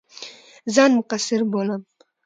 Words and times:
ځان 0.73 0.91
مقصِر 0.99 1.41
بولم. 1.51 1.81